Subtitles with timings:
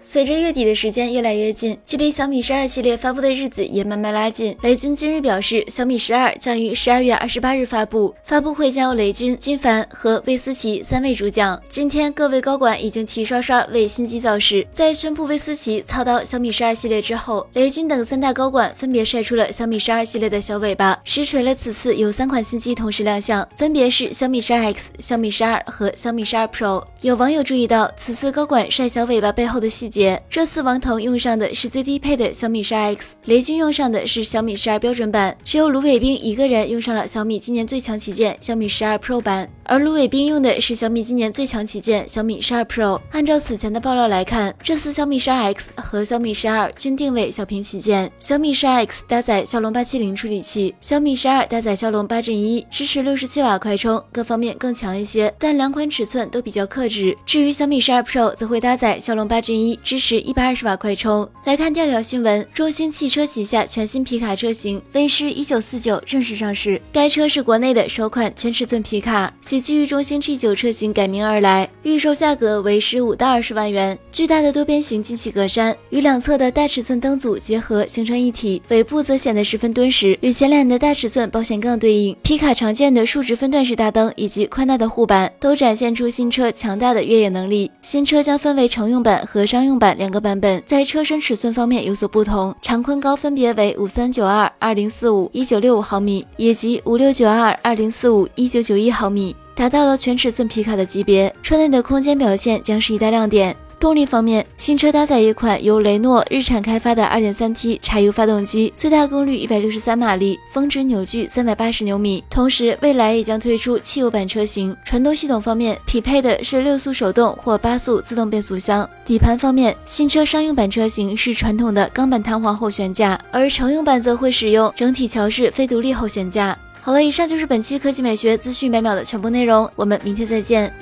[0.00, 4.56] 随着月底的时间越来越近，距离小米十二系列发布的日子也慢慢拉近。
[4.62, 11.60] 雷军今日表示，小米十二将于十二月二十八日发布，发布会将由雷军、金凡和魏思琪三位主讲。
[11.68, 14.64] 今天，各位高管已经齐刷刷为新机造势。
[14.70, 26.84] 在宣布魏思琪操刀小米十二系列之后，雷军等三大高管分别晒出了小米十二系列的小尾巴，实锤了此次有三款新机同时亮相，分别是小米十二 X、小米十二和小米十二 Pro。
[27.00, 30.20] 有网友注意到，此次高管晒小尾巴背后的细细节。
[30.28, 39.48] 这次王腾用上的是最低配的小米十二 X，雷军用上的是小米十二标准版，只有卢伟冰一个人用上了小米今年最强旗舰小米十二 Pro 版。
[39.68, 43.00] 而卢伟冰用的是小米今年最强旗舰小米十二 Pro。
[43.10, 48.10] 按照此前的爆料来看，这次小米十二 X 和小米十二均定位小屏旗舰。
[48.18, 57.16] 小米十二 X 搭载骁龙八七零处理器，小米十二搭载骁龙八 Gen 一，支持六十七瓦快充，各方面更强一些，但两款尺寸都比较克制。
[57.26, 61.28] 至于小米十二 Pro，则会搭载骁龙八 Gen 一，支持一百二十瓦快充。
[61.44, 69.32] 来看第二条新闻，中兴汽车旗下全新皮卡车型威狮一九四九正式上市，该车是国内的首款全尺寸皮卡。
[69.44, 73.98] 其基于中兴 G9 车型改名而来，预售价格为十五到二十万元。
[74.12, 82.16] 巨大的多边形进气格栅与两侧的大尺寸灯组结合形成一体，尾部则显得十分敦实，与前脸的大尺寸保险杠对应。
[82.22, 87.70] 皮卡常见的竖直分段式大灯以及宽大的护板，都展现出新车强大的越野能力。
[87.80, 99.34] 新车将分为乘用版和商用用版两个版本，在车身尺寸方面有所不同，长宽高分别为五三九二、二零四五、一九六五毫米，以及五六九二、二零四五、一九九一毫米。
[99.54, 103.56] 达到了全尺寸皮卡的级别，车内的空间表现将是一大亮点。
[103.78, 112.24] 动力方面，新车搭载一款由雷诺日产开发的 2.3T 柴油发动机，最大功率163马力，峰值扭矩380牛米。
[112.30, 114.74] 同时，未来也将推出汽油版车型。
[114.84, 118.88] 传动系统方面，匹配的是六速手动或八速自动变速箱。
[119.04, 126.58] 底盘方面，新车商用版车型是传统的钢板弹簧后悬架，而乘用版则会使用整体桥式非独立后悬架。
[126.80, 130.72] 好了，以上就是本期科技美学资讯百秒的全部内容，我们明天再见。